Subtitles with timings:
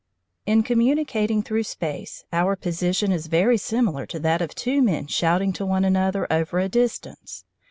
[0.47, 5.53] In communicating through space, our position is very similar to that of two men shouting
[5.53, 7.45] to one another over a distance.